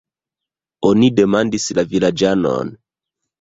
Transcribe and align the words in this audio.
Oni 0.91 1.09
demandis 1.19 1.67
la 1.81 1.85
vilaĝanon. 1.93 2.73